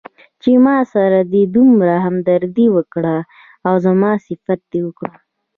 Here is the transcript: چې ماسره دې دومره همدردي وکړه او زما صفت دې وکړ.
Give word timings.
چې 0.41 0.51
ماسره 0.65 1.19
دې 1.33 1.43
دومره 1.55 1.93
همدردي 2.05 2.67
وکړه 2.75 3.17
او 3.67 3.73
زما 3.85 4.11
صفت 4.27 4.59
دې 4.71 4.81
وکړ. 4.87 5.11